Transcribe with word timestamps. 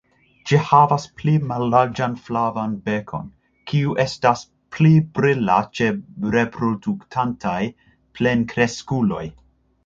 Ĝi 0.51 0.59
havas 0.67 1.03
pli 1.17 1.33
mallarĝan 1.49 2.15
flavan 2.27 2.73
bekon, 2.89 3.27
kiu 3.71 3.93
estas 4.05 4.41
pli 4.77 4.95
brila 5.19 5.59
ĉe 5.81 5.91
reproduktantaj 6.39 7.61
plenkreskuloj. 8.21 9.25